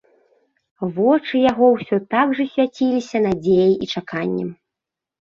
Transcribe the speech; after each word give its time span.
Вочы 0.93 1.41
яго 1.51 1.67
ўсё 1.75 1.99
так 2.13 2.27
жа 2.39 2.45
свяціліся 2.53 3.17
надзеяй 3.25 3.75
і 3.87 3.91
чаканнем. 3.99 4.49